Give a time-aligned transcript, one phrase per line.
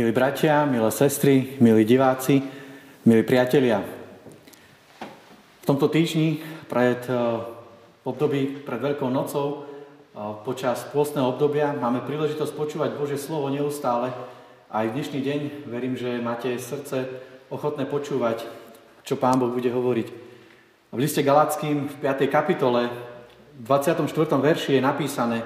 [0.00, 2.40] Milí bratia, milé sestry, milí diváci,
[3.04, 3.84] milí priatelia.
[5.60, 6.40] V tomto týždni
[6.72, 7.20] pred eh,
[8.08, 14.08] období, pred Veľkou nocou, eh, počas pôstneho obdobia máme príležitosť počúvať Božie slovo neustále.
[14.72, 17.04] Aj v dnešný deň verím, že máte srdce
[17.52, 18.48] ochotné počúvať,
[19.04, 20.08] čo Pán Boh bude hovoriť.
[20.96, 22.24] V liste Galackým v 5.
[22.32, 22.88] kapitole
[23.52, 24.08] v 24.
[24.40, 25.44] verši je napísané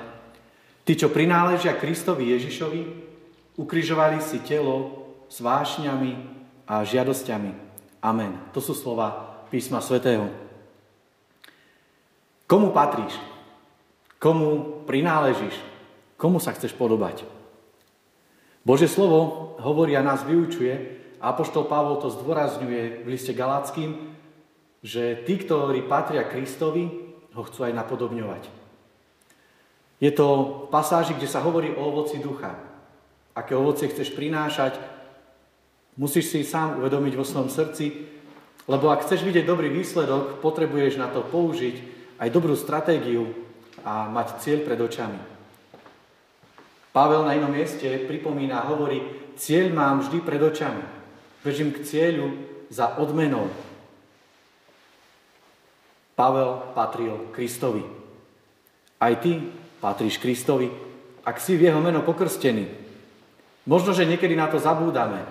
[0.86, 3.13] Tí, čo prináležia Kristovi Ježišovi,
[3.54, 6.18] Ukrižovali si telo s vášňami
[6.66, 7.50] a žiadosťami.
[8.02, 8.34] Amen.
[8.50, 10.26] To sú slova písma svätého.
[12.50, 13.14] Komu patríš?
[14.18, 15.54] Komu prináležíš?
[16.18, 17.22] Komu sa chceš podobať?
[18.66, 20.74] Bože slovo hovorí a nás vyučuje
[21.22, 24.18] a Apoštol Pavol to zdôrazňuje v liste Galackým,
[24.82, 26.90] že tí, ktorí patria Kristovi,
[27.32, 28.42] ho chcú aj napodobňovať.
[30.02, 32.73] Je to v pasáži, kde sa hovorí o ovoci ducha
[33.34, 34.78] aké ovocie chceš prinášať,
[35.98, 38.06] musíš si sám uvedomiť vo svojom srdci,
[38.70, 41.76] lebo ak chceš vidieť dobrý výsledok, potrebuješ na to použiť
[42.22, 43.28] aj dobrú stratégiu
[43.84, 45.20] a mať cieľ pred očami.
[46.94, 49.02] Pavel na inom mieste pripomína hovorí,
[49.34, 50.84] cieľ mám vždy pred očami.
[51.42, 52.32] Bežím k cieľu
[52.70, 53.50] za odmenou.
[56.14, 57.82] Pavel patril Kristovi.
[59.02, 59.42] Aj ty
[59.82, 60.70] patríš Kristovi,
[61.26, 62.83] ak si v jeho meno pokrstený.
[63.64, 65.24] Možno, že niekedy na to zabúdame.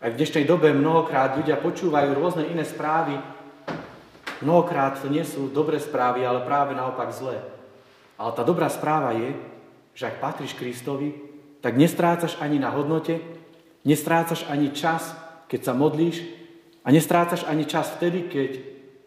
[0.00, 3.20] Aj v dnešnej dobe mnohokrát ľudia počúvajú rôzne iné správy.
[4.40, 7.44] Mnohokrát to nie sú dobré správy, ale práve naopak zlé.
[8.16, 9.36] Ale tá dobrá správa je,
[9.92, 11.12] že ak patríš Kristovi,
[11.60, 13.20] tak nestrácaš ani na hodnote,
[13.84, 15.12] nestrácaš ani čas,
[15.44, 16.24] keď sa modlíš
[16.82, 18.50] a nestrácaš ani čas vtedy, keď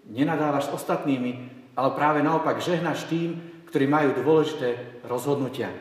[0.05, 3.41] nenadávaš ostatnými, ale práve naopak žehnaš tým,
[3.73, 5.73] ktorí majú dôležité rozhodnutia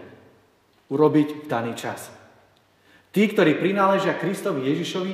[0.88, 2.23] urobiť v daný čas.
[3.14, 5.12] Tí, ktorí prináležia Kristovi Ježišovi,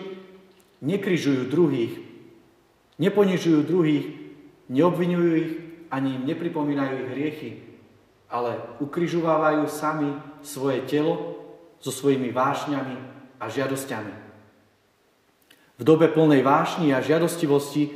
[0.80, 2.00] nekryžujú druhých,
[2.96, 4.06] neponižujú druhých,
[4.72, 5.50] neobvinujú ich,
[5.92, 7.50] ani nepripomínajú ich hriechy,
[8.32, 11.36] ale ukryžovávajú sami svoje telo
[11.76, 12.96] so svojimi vášňami
[13.36, 14.14] a žiadosťami.
[15.76, 17.92] V dobe plnej vášni a žiadostivosti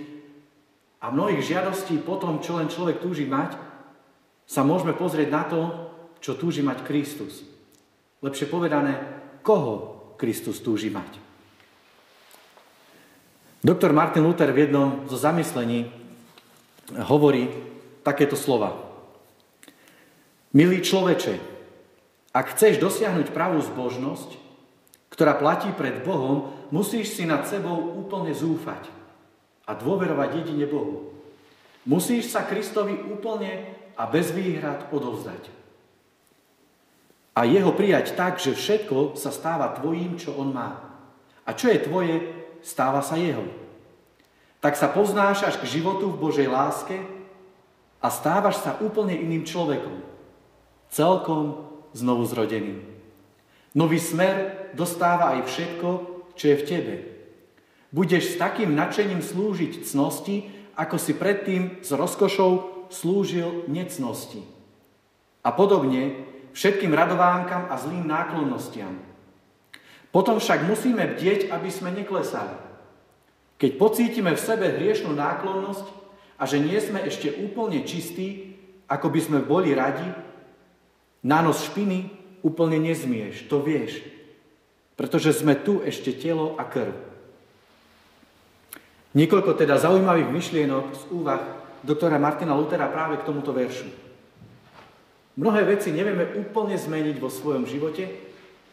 [1.00, 3.56] a mnohých žiadostí po tom, čo len človek túži mať,
[4.44, 5.60] sa môžeme pozrieť na to,
[6.20, 7.40] čo túži mať Kristus.
[8.20, 9.00] Lepšie povedané,
[9.44, 9.93] koho
[10.24, 11.20] Kristus túži mať.
[13.60, 15.92] Doktor Martin Luther v jednom zo zamyslení
[16.96, 17.52] hovorí
[18.00, 18.72] takéto slova.
[20.56, 21.36] Milý človeče,
[22.32, 24.40] ak chceš dosiahnuť pravú zbožnosť,
[25.12, 28.88] ktorá platí pred Bohom, musíš si nad sebou úplne zúfať
[29.68, 31.12] a dôverovať jedine Bohu.
[31.84, 35.63] Musíš sa Kristovi úplne a bez výhrad odovzdať
[37.34, 40.78] a jeho prijať tak, že všetko sa stáva tvojím, čo on má.
[41.42, 42.16] A čo je tvoje,
[42.62, 43.42] stáva sa jeho.
[44.62, 46.96] Tak sa poznášaš k životu v Božej láske
[47.98, 49.98] a stávaš sa úplne iným človekom.
[50.88, 52.86] Celkom znovu zrodeným.
[53.74, 55.88] Nový smer dostáva aj všetko,
[56.38, 56.94] čo je v tebe.
[57.90, 64.42] Budeš s takým nadšením slúžiť cnosti, ako si predtým s rozkošou slúžil necnosti.
[65.42, 68.94] A podobne všetkým radovánkam a zlým náklonnostiam.
[70.14, 72.54] Potom však musíme bdieť, aby sme neklesali.
[73.58, 75.86] Keď pocítime v sebe hriešnú náklonnosť
[76.38, 78.54] a že nie sme ešte úplne čistí,
[78.86, 80.06] ako by sme boli radi,
[81.24, 82.12] na nos špiny
[82.44, 84.04] úplne nezmieš, to vieš.
[84.94, 86.94] Pretože sme tu ešte telo a krv.
[89.14, 91.42] Niekoľko teda zaujímavých myšlienok z úvah
[91.82, 93.86] doktora Martina Lutera práve k tomuto veršu.
[95.34, 98.06] Mnohé veci nevieme úplne zmeniť vo svojom živote,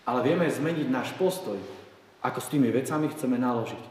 [0.05, 1.57] ale vieme zmeniť náš postoj,
[2.21, 3.83] ako s tými vecami chceme naložiť.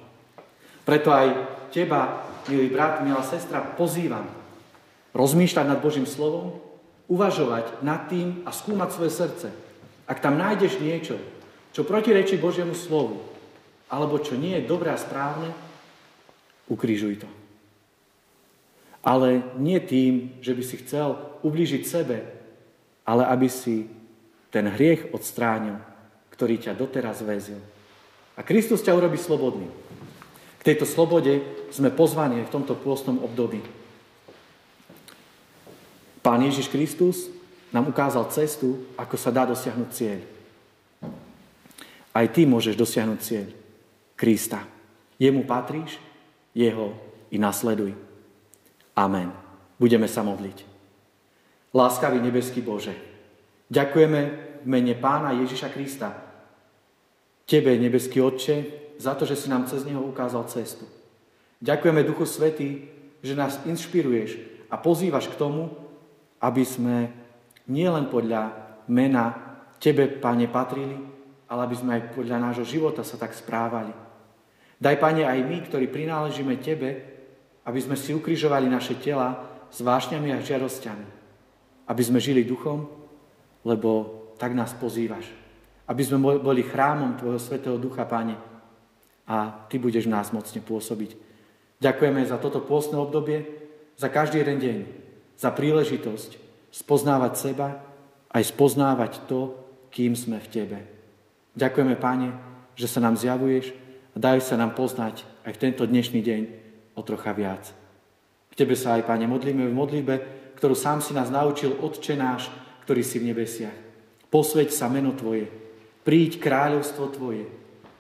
[0.87, 1.29] Preto aj
[1.75, 4.27] teba, milý brat, milá sestra, pozývam
[5.11, 6.63] rozmýšľať nad Božím slovom,
[7.11, 9.49] uvažovať nad tým a skúmať svoje srdce.
[10.07, 11.19] Ak tam nájdeš niečo,
[11.75, 13.19] čo protirečí Božiemu slovu,
[13.91, 15.51] alebo čo nie je dobré a správne,
[16.71, 17.29] ukrižuj to.
[19.03, 22.40] Ale nie tým, že by si chcel ublížiť sebe
[23.11, 23.91] ale aby si
[24.55, 25.83] ten hriech odstránil,
[26.31, 27.59] ktorý ťa doteraz väzil.
[28.39, 29.67] A Kristus ťa urobí slobodný.
[30.63, 31.43] K tejto slobode
[31.75, 33.59] sme pozvaní v tomto pôstnom období.
[36.23, 37.27] Pán Ježiš Kristus
[37.75, 40.21] nám ukázal cestu, ako sa dá dosiahnuť cieľ.
[42.15, 43.49] Aj ty môžeš dosiahnuť cieľ.
[44.15, 44.63] Krista.
[45.19, 45.99] Jemu patríš,
[46.55, 46.95] jeho
[47.35, 47.91] i nasleduj.
[48.95, 49.35] Amen.
[49.81, 50.70] Budeme sa modliť.
[51.71, 52.99] Láskavý nebeský Bože,
[53.71, 54.21] ďakujeme
[54.63, 56.11] v mene Pána Ježiša Krista.
[57.47, 58.57] Tebe, nebeský Otče,
[58.99, 60.85] za to, že si nám cez Neho ukázal cestu.
[61.63, 62.91] Ďakujeme Duchu Svetý,
[63.23, 64.39] že nás inšpiruješ
[64.69, 65.73] a pozývaš k tomu,
[66.43, 67.13] aby sme
[67.71, 68.51] nielen podľa
[68.91, 69.35] mena
[69.79, 70.99] Tebe, Pane, patrili,
[71.49, 73.95] ale aby sme aj podľa nášho života sa tak správali.
[74.81, 76.91] Daj, Pane, aj my, ktorí prináležíme Tebe,
[77.65, 81.20] aby sme si ukrižovali naše tela s vášňami a žiarosťami.
[81.91, 82.87] Aby sme žili duchom,
[83.67, 85.41] lebo tak nás pozývaš
[85.91, 88.39] aby sme boli chrámom Tvojho Svetého Ducha, Pane,
[89.27, 91.19] a Ty budeš nás mocne pôsobiť.
[91.83, 93.43] Ďakujeme za toto pôstne obdobie,
[93.99, 94.79] za každý jeden deň,
[95.35, 96.39] za príležitosť
[96.71, 97.83] spoznávať seba,
[98.31, 99.59] aj spoznávať to,
[99.91, 100.79] kým sme v Tebe.
[101.59, 102.29] Ďakujeme, Pane,
[102.79, 103.75] že sa nám zjavuješ
[104.15, 106.43] a dajú sa nám poznať aj v tento dnešný deň
[106.95, 107.67] o trocha viac.
[108.55, 110.15] K Tebe sa aj, Pane, modlíme v modlitbe,
[110.61, 112.53] ktorú sám si nás naučil, Otče náš,
[112.85, 113.73] ktorý si v nebesiach.
[114.29, 115.49] Posveď sa meno Tvoje,
[116.05, 117.49] Príď kráľovstvo Tvoje,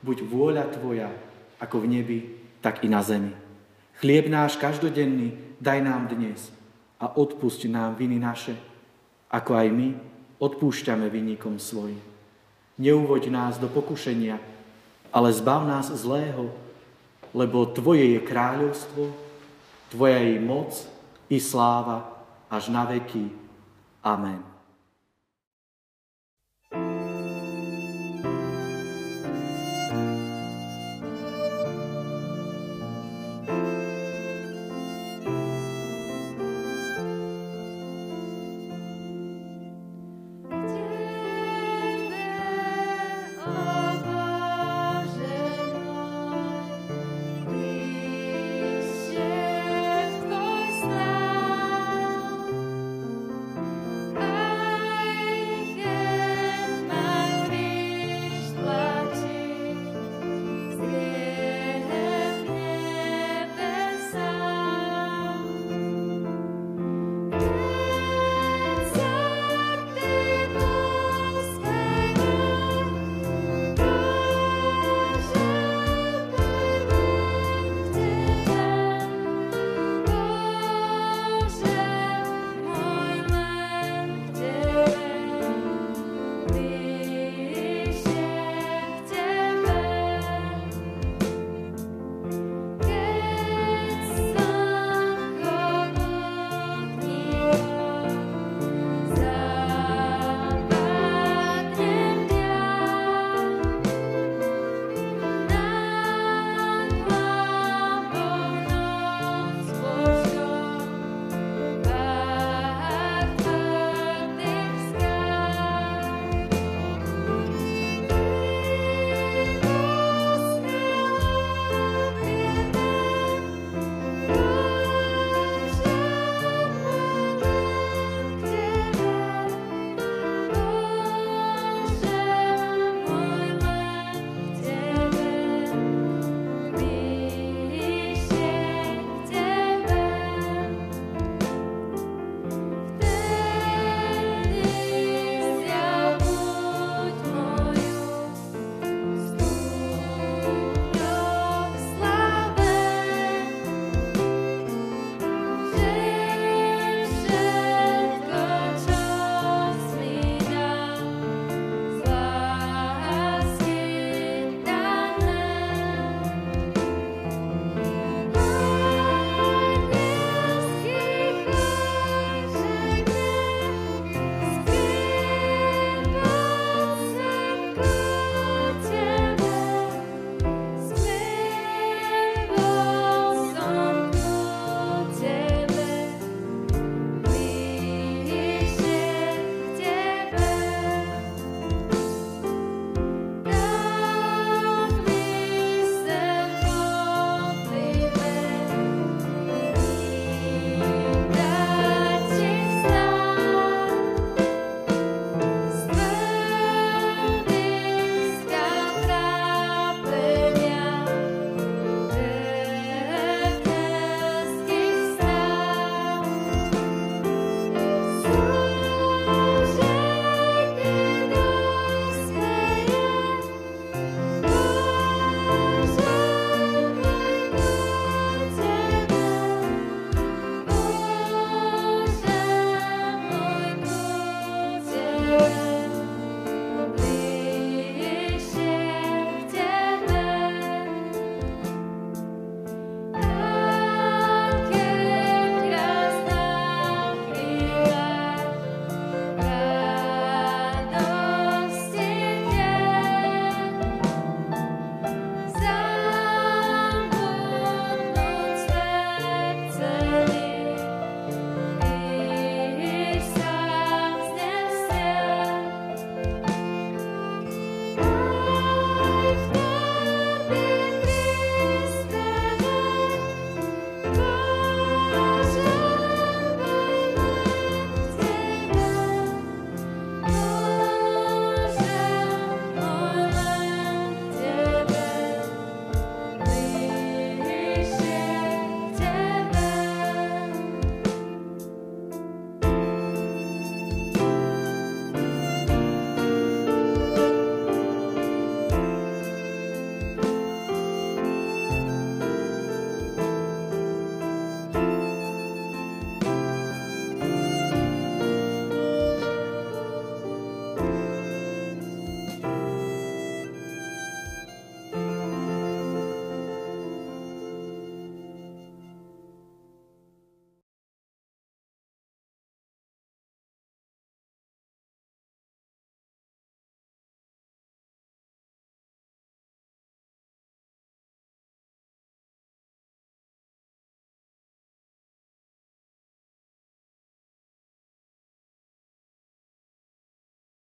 [0.04, 1.08] buď vôľa Tvoja,
[1.56, 2.18] ako v nebi,
[2.60, 3.32] tak i na zemi.
[3.96, 6.52] Chlieb náš každodenný daj nám dnes
[7.00, 8.56] a odpusť nám viny naše,
[9.32, 9.88] ako aj my
[10.36, 12.00] odpúšťame vinníkom svojim.
[12.76, 14.36] Neuvoď nás do pokušenia,
[15.08, 16.52] ale zbav nás zlého,
[17.32, 19.08] lebo Tvoje je kráľovstvo,
[19.92, 20.76] Tvoja je moc
[21.32, 22.19] i sláva
[22.50, 23.30] až na veky.
[24.02, 24.49] Amen.